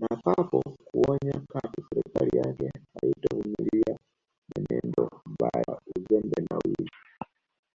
Na 0.00 0.12
papo 0.24 0.60
kuonya 0.88 1.32
katu 1.52 1.80
serikali 1.92 2.38
yake 2.38 2.70
haitovumilia 2.94 3.96
mwenendo 4.54 5.10
mbaya 5.26 5.80
uzembe 5.96 6.42
na 6.50 6.56
wizi 6.64 6.90